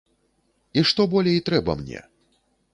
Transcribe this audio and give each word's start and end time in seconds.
І 0.79 0.85
што 0.93 1.07
болей 1.13 1.39
трэба 1.51 1.79
мне? 1.85 1.99